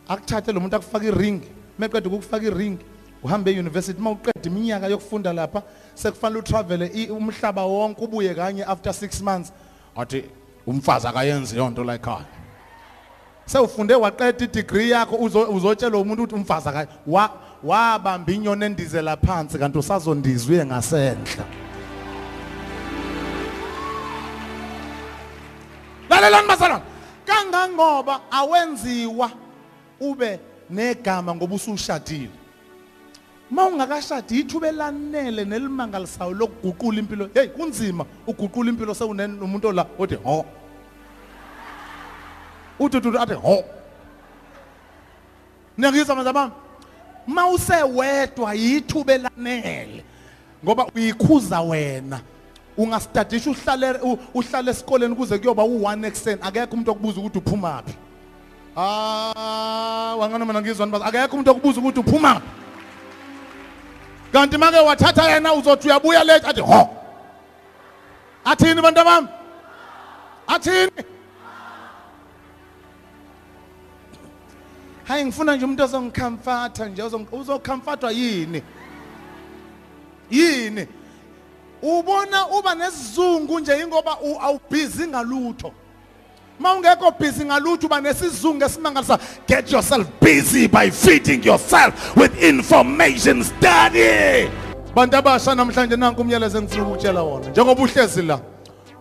Akuthathe 0.09 0.53
lo 0.53 0.61
muntu 0.61 0.77
akufaka 0.77 1.05
iring. 1.07 1.41
Meqeda 1.79 2.09
ukufaka 2.09 2.45
iring 2.47 2.79
uhambe 3.23 3.51
euniversity. 3.53 4.01
Mawuqeda 4.01 4.47
iminyaka 4.47 4.87
yokufunda 4.89 5.33
lapha 5.33 5.63
sekufanele 5.95 6.39
utravele 6.41 6.87
i- 6.95 7.11
umhlaba 7.11 7.65
wonke 7.65 8.05
ubuye 8.05 8.35
kanye 8.35 8.65
after 8.65 8.93
6 8.93 9.23
months. 9.23 9.53
Athi 9.97 10.25
umfazi 10.67 11.07
akayenzi 11.07 11.57
yonto 11.57 11.85
la 11.85 11.95
ekhaya 11.95 12.25
sewufunde 13.47 13.95
waqeda 13.95 14.45
i-degree 14.45 14.91
yakho 14.91 15.17
uzo- 15.17 15.49
uzotshela 15.51 15.99
umuntu 15.99 16.23
ukuthi 16.23 16.35
umfazi 16.35 16.69
akayi 16.69 16.87
wa 17.07 17.31
wabamba 17.65 18.33
inyoni 18.33 18.65
endizela 18.65 19.17
phansi 19.17 19.59
kanti 19.59 19.79
usazondizwe 19.79 20.67
ngasenhla 20.67 21.45
lalelani 26.21 26.49
bazalwane 26.49 26.85
kangangoba 27.25 28.21
awenziwa 28.31 29.31
ube 30.01 30.41
negama 30.71 31.35
ngoba 31.35 31.55
usushadile. 31.55 32.31
Uma 33.51 33.67
ungakashadi 33.67 34.41
ithuba 34.41 34.69
elanele 34.69 35.45
nelimangalisayo 35.45 36.33
lokuguqula 36.35 36.99
impilo. 36.99 37.31
Hey 37.35 37.49
kunzima 37.49 38.05
uguqula 38.27 38.71
impilo 38.71 38.95
sewunomuntu 38.95 39.73
la 39.73 39.87
othi 39.99 40.15
ho. 40.15 40.45
Uthi 42.79 42.97
athi 43.19 43.35
ho. 43.35 43.65
Niyangizwa 45.79 46.17
manje 46.17 46.33
bami 46.33 46.53
uma 47.27 47.49
usewedwa 47.49 48.55
yithuba 48.55 49.13
elanele 49.15 50.05
ngoba 50.65 50.87
uyikhuza 50.95 51.61
wena. 51.61 52.21
Ungastadisha 52.77 53.51
uhlale 53.51 53.93
u- 54.03 54.19
uhlale 54.35 54.71
esikoleni 54.71 55.15
kuze 55.15 55.39
kuyoba 55.39 55.63
u1 55.63 56.07
ekseni 56.07 56.39
akekho 56.43 56.73
umuntu 56.75 56.91
okubuza 56.91 57.21
ukuthi 57.21 57.39
uphumaphi 57.39 57.95
ah 58.77 60.15
wangana 60.19 60.45
mina 60.45 60.61
ngizwa 60.61 60.87
nibaza 60.87 61.05
akekho 61.05 61.33
umuntu 61.37 61.51
okubuza 61.51 61.81
ukuthi 61.81 62.01
uphumaphi 62.01 62.49
kanti 64.33 64.59
make 64.59 64.77
wathatha 64.79 65.31
yena 65.31 65.53
uzothi 65.55 65.89
uyabuya 65.89 66.25
late 66.25 66.47
athi 66.47 66.61
ho. 66.61 66.89
Athini 68.45 68.83
bantu 68.83 69.05
bami? 69.05 69.29
Athini? 70.47 70.91
Hayi 75.05 75.25
ngifuna 75.25 75.57
nje 75.57 75.65
umuntu 75.65 75.83
ozongicomforta 75.85 76.87
nje 76.89 77.03
ozong- 77.03 77.27
uzocomfortwa 77.33 78.13
yini? 78.13 78.63
Yini? 80.31 80.87
Ubona 81.83 82.47
uba 82.47 82.75
nesizungu 82.75 83.61
nje 83.61 83.81
ingoba 83.83 84.17
awubhizi 84.41 85.07
ngalutho. 85.07 85.73
Ma 86.59 86.73
ungekho 86.73 87.11
busy 87.19 87.45
ngalutho 87.45 87.87
uba 87.87 88.01
nesizungu 88.01 88.65
esimangalisa 88.65 89.19
get 89.47 89.71
yourself 89.73 90.07
busy 90.21 90.67
by 90.67 90.91
feeding 90.91 91.45
yourself 91.45 92.17
with 92.17 92.43
information 92.43 93.45
study. 93.45 94.49
Bantu 94.95 95.17
abasha 95.17 95.55
namhlanje 95.55 95.97
nanku 95.97 96.21
umyalezo 96.21 96.59
engifuna 96.59 96.87
ukutshela 96.87 97.23
wona. 97.23 97.49
Njengoba 97.51 97.83
uhlezi 97.83 98.23
la 98.23 98.41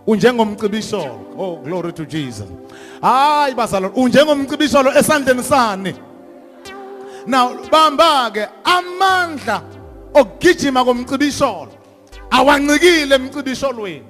unjengomcibisholo 0.06 1.20
oh 1.38 1.56
glory 1.64 1.92
to 1.92 2.04
jesus. 2.04 2.46
Hayi 3.02 3.54
bazalwane 3.54 3.94
unjengomcibisholo 3.96 4.92
esandleni 4.92 5.42
sani. 5.42 5.94
Now 7.26 7.54
bamba 7.70 8.30
ke 8.30 8.48
amandla 8.64 9.62
okugijima 10.14 10.84
komcibisholo 10.84 11.68
awancikile 12.30 13.14
emcibisholweni 13.14 14.06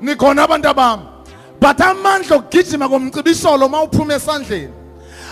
nikhona 0.00 0.42
abantu 0.42 0.68
abami 0.68 1.02
but 1.60 1.80
amandla 1.80 2.36
okugijima 2.36 2.88
komcibisholo 2.88 3.68
mawuphuma 3.68 4.14
esandleni. 4.14 4.72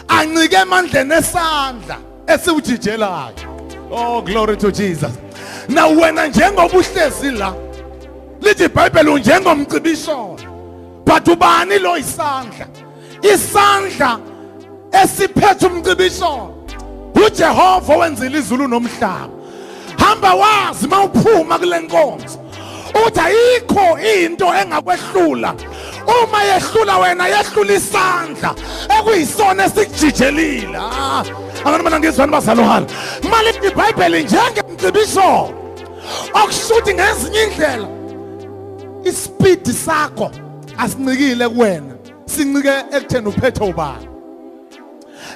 Ancike 0.09 0.57
emandleni 0.57 1.14
esandla 1.14 1.96
esiwujijelayo. 2.27 3.35
Oh 3.90 4.23
glory 4.23 4.57
to 4.57 4.70
jesus. 4.70 5.12
Na 5.68 5.87
wena 5.87 6.27
njengoba 6.29 6.79
uhlezi 6.79 7.31
la 7.31 7.53
lithi 8.40 8.64
ibhayibheli 8.64 9.11
unjengomcibisholo 9.11 10.38
but 11.05 11.29
ubani 11.29 11.79
lo 11.79 11.96
isandla? 11.96 12.66
Isandla 13.23 14.18
esiphethe 14.92 15.66
umcibisholo 15.66 16.55
uJehova 17.14 17.96
wenzile 17.96 18.38
izulu 18.38 18.68
nomhlaba. 18.68 19.39
Hamba 20.20 20.35
wazi 20.35 20.88
mawuphuma 20.88 21.59
kule 21.59 21.80
nkonzo 21.80 22.38
uthi 23.06 23.20
ayikho 23.20 23.98
into 24.00 24.54
engakwehlula. 24.54 25.54
Uma 26.06 26.42
yehlula 26.42 26.98
wena 26.98 27.28
yehlula 27.28 27.74
isandla 27.74 28.54
ekuyisona 28.98 29.64
esikujijelile. 29.64 30.78
Ah 30.78 31.24
abantu 31.64 31.85
mina 31.85 31.98
ngizwani 32.00 32.33
bazalwane 32.33 32.87
malithi 33.30 33.66
iBhayibheli 33.66 34.24
njengemcibisho 34.24 35.50
okushuthi 36.35 36.94
ngezinye 36.94 37.42
indlela 37.42 37.88
ispeed 39.04 39.72
sakho 39.72 40.30
asincikile 40.78 41.48
kuwena. 41.48 41.94
Sincike 42.26 42.72
ekutheni 42.92 43.28
uphethe 43.28 43.64
ubani. 43.64 44.09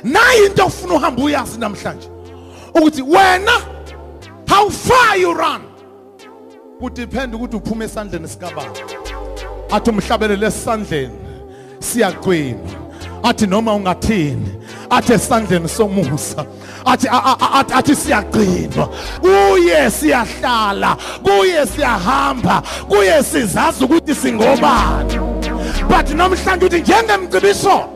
Nayi 0.05 0.47
into 0.47 0.66
ofuna 0.66 0.94
uhamba 0.94 1.23
uyazi 1.23 1.59
namhlanje 1.59 2.09
ukuthi 2.75 3.03
wena 3.03 3.74
how 4.64 4.70
far 4.70 5.16
you 5.18 5.35
run? 5.35 5.62
Kudepend 6.81 7.35
ukuthi 7.35 7.57
uphuma 7.57 7.85
esandleni 7.85 8.29
sikababa. 8.29 8.70
Athi 9.70 9.90
umhlabelele 9.90 10.46
esandleni 10.46 11.14
siyaqina 11.81 12.59
athi 13.22 13.46
noma 13.46 13.74
ungathini 13.74 14.48
athi 14.90 15.12
esandleni 15.12 15.68
somusa. 15.68 16.46
Athi 16.87 17.09
athi- 17.09 17.94
siyaqina 17.94 18.88
kuye 19.20 19.90
siyahlala 19.90 20.96
kuye 21.22 21.66
siyahamba 21.66 22.62
kuye 22.88 23.22
sizazi 23.22 23.85
ukuthi 23.85 24.14
singobani. 24.14 25.18
But 25.88 26.07
namhlanje 26.14 26.66
uthi 26.66 26.81
njengemcibiso 26.81 27.88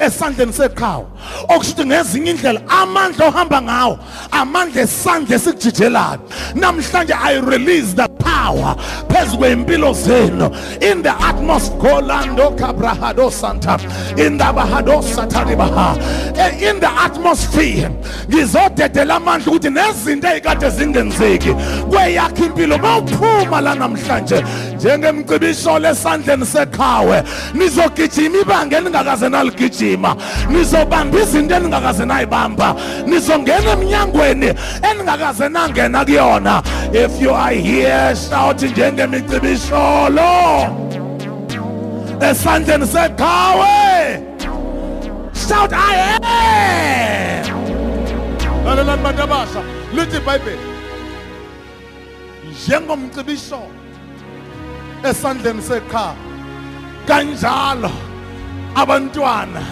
esandleni 0.00 0.52
seqhawe. 0.52 1.04
Okushuthi 1.48 1.84
ngezinye 1.86 2.30
indlela 2.30 2.60
amandla 2.68 3.26
ohamba 3.26 3.62
ngawo 3.62 3.98
amandla 4.30 4.82
esandla 4.82 5.36
esikujijelayo. 5.36 6.20
Namhlanje 6.54 7.14
i 7.14 7.40
release 7.40 7.94
the 7.94 8.08
power 8.08 8.76
phezu 9.08 9.38
kwempilo 9.38 9.92
zenu. 9.94 10.50
In 10.82 11.02
the 11.02 11.10
atmosphere 11.10 12.02
lando 12.02 12.50
kabrahado 12.56 13.30
santa. 13.30 13.78
In 14.16 14.38
the 14.38 14.44
bahado 14.44 15.02
satanibaha 15.02 15.94
Eh, 16.36 16.68
in 16.70 16.80
the 16.80 16.88
atmosphere 16.88 17.90
ngizodedela 18.28 19.16
amandla 19.16 19.52
ukuthi 19.52 19.70
nezinto 19.70 20.28
ezikade 20.28 20.70
zingenzeki. 20.70 21.54
Kweyakho 21.90 22.44
impilo 22.44 22.78
mawuphuma 22.78 23.60
la 23.60 23.74
namhlanje. 23.74 24.44
Njengemcibisho 24.76 25.78
lesandleni 25.78 26.46
seqhawe 26.46 27.22
nizogijima 27.54 28.38
ibanga 28.38 28.76
elingakaze 28.78 29.28
naligijima. 29.28 30.16
Nizobamba 30.50 31.18
izinto 31.20 31.54
eningakaze 31.54 32.04
nayibamba. 32.04 32.74
Nizongena 33.06 33.72
eminyangweni 33.72 34.54
eningakaze 34.90 35.48
nangena 35.48 36.04
kuyona. 36.04 36.62
If 36.92 37.20
you 37.22 37.34
are 37.34 37.54
here 37.54 38.14
shout 38.16 38.62
njengemicibisholo 38.62 40.30
esandleni 42.30 42.86
seqhawe 42.86 44.20
shout 45.48 45.72
i 45.72 45.96
am. 45.96 46.22
Lalelani 48.64 49.02
bantu 49.02 49.22
abasha 49.22 49.62
lithi 49.94 50.16
ibhayibheli 50.16 50.58
njengomcibisho. 52.52 53.60
Esandleni 55.10 55.62
seqhawe 55.62 56.16
kanjalo 57.08 57.90
abantwana. 58.74 59.62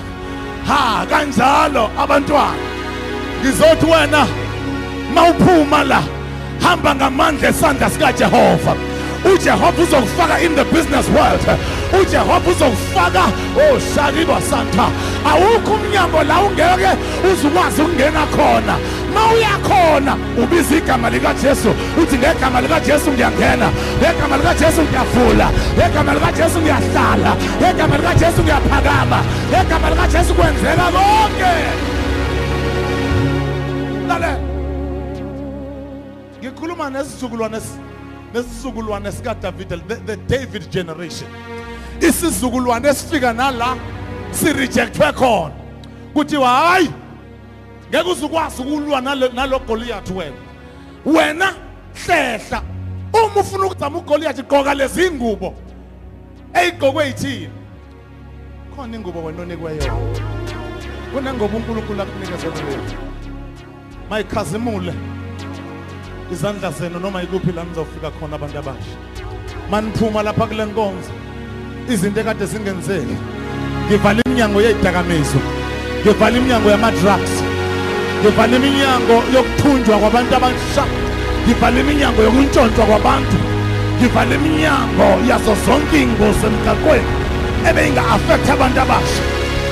Ha 0.68 1.06
kanjalo 1.10 1.84
abantwana. 2.02 2.66
Ngizothi 3.40 3.86
wena 3.92 4.26
mawuphuma 5.14 5.84
la 5.84 6.00
hamba 6.62 6.94
ngamandla 6.94 7.48
esandla 7.48 7.90
sikajehova. 7.90 8.91
Ujehova 9.24 9.82
uzokufaka 9.82 10.40
in 10.44 10.54
the 10.54 10.64
business 10.64 11.08
world. 11.08 11.40
Ujehova 12.00 12.50
uzokufaka 12.50 13.24
oh 13.56 13.78
shaliba 13.94 14.40
santa. 14.40 14.86
Awukho 15.24 15.72
umnyango 15.74 16.22
la 16.22 16.40
ungeke 16.40 16.90
uzukwazi 17.32 17.82
ukungena 17.82 18.26
khona. 18.26 18.76
Ma 19.14 19.20
uyakhona 19.34 20.16
ubiza 20.42 20.76
igama 20.76 21.10
likajesu 21.10 21.70
uthi 22.02 22.18
ngegama 22.18 22.60
likajesu 22.60 23.10
ngiyangena. 23.12 23.68
Ngegama 24.00 24.36
likajesu 24.36 24.82
ngiyavula. 24.82 25.50
Ngegama 25.76 26.14
likajesu 26.14 26.58
ngiyahlala. 26.60 27.36
Ngegama 27.60 27.96
likajesu 27.96 28.42
ngiyaphakama. 28.42 29.18
Ngegama 29.50 29.90
likajesu 29.90 30.34
kwenzeka 30.34 30.84
konke. 30.94 31.52
Lalela 34.08 34.36
ngikhuluma 36.42 36.90
nesizukulwane 36.90 37.56
esi- 37.56 37.80
nesizukulwane 38.34 39.12
sikadavide 39.12 39.76
the, 39.88 40.16
david 40.16 40.70
generation. 40.70 41.28
Isizukulwane 42.00 42.88
esifika 42.88 43.32
nala 43.32 43.76
sirejectwe 44.30 45.12
khona. 45.12 45.54
Kuthiwa 46.14 46.48
hayi 46.48 46.90
ngeke 47.90 48.10
uzukwazi 48.10 48.62
ukulwa 48.62 49.00
nalo- 49.00 49.28
goliyathi 49.66 50.12
wena. 50.12 50.36
Wena 51.06 51.52
hlehla 52.06 52.62
uma 53.12 53.40
ufuna 53.40 53.66
ukuzama 53.66 53.98
ugoliyathi 53.98 54.42
gqoka 54.42 54.74
lezi 54.74 55.10
ngubo 55.10 55.54
eyigqokwe 56.54 57.06
yithini? 57.06 57.48
Khona 58.76 58.96
ingubo 58.96 59.22
wena 59.24 59.42
onikwe 59.42 59.76
yona. 59.76 60.18
Kunengoba 61.12 61.56
unkulunkulu 61.56 62.02
akunikeze 62.02 62.46
leyo 62.46 62.78
mayikhazimule. 64.10 64.94
Izandla 66.32 66.70
zenu 66.70 66.98
noma 67.00 67.22
ikuphi 67.22 67.52
la 67.52 67.64
nizofika 67.64 68.10
khona 68.10 68.36
abantu 68.36 68.58
abasha. 68.58 68.96
Maniphuma 69.70 70.22
lapha 70.22 70.46
kule 70.46 70.64
nkonzo. 70.64 71.12
Izinto 71.92 72.20
ekade 72.20 72.46
zingenzeki. 72.46 73.16
Ngivala 73.86 74.20
iminyango 74.26 74.60
yezidakamizwa. 74.62 75.42
Ngivala 76.00 76.36
iminyango 76.38 76.70
yama-drugs. 76.70 77.32
Ngivala 78.20 78.56
iminyango 78.56 79.16
yokuthunjwa 79.34 79.98
kwabantu 79.98 80.34
abasha. 80.36 80.84
Ngivala 81.44 81.80
iminyango 81.80 82.22
yokuntshontshwa 82.22 82.84
kwabantu. 82.86 83.38
Ngivala 83.98 84.34
iminyango 84.34 85.06
yazo 85.28 85.54
zonke 85.64 85.96
iy'ngozi 85.96 86.46
emgaqweni 86.46 87.10
ebeyinga-afektha 87.68 88.52
abantu 88.52 88.80
abasha. 88.84 89.22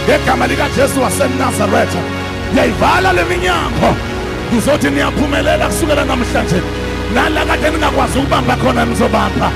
Ngegama 0.05 0.46
likajesu 0.46 1.03
wasenazaretha 1.03 2.01
ngiyayivala 2.53 3.12
le 3.12 3.25
minyango 3.31 4.10
ngizothi 4.52 4.90
niyaphumelela 4.90 5.66
kusukela 5.66 6.04
namhlanje. 6.04 6.60
Nala 7.14 7.44
kade 7.46 7.70
ningakwazi 7.70 8.18
ukubamba 8.18 8.56
khona 8.56 8.84
nizobamba. 8.84 9.50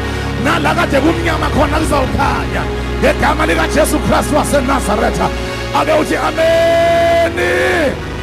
Nala 0.44 0.74
kade 0.74 1.00
kumnyama 1.00 1.48
khona 1.54 1.78
kuzawukhanya. 1.78 2.62
Ngegama 3.00 3.46
likajesu 3.46 3.98
kristu 3.98 4.36
wasenazaretha 4.36 5.28
ake 5.78 5.92
uthi 6.00 6.16
ameni. 6.16 8.13